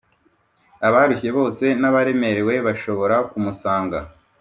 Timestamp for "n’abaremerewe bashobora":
1.81-3.15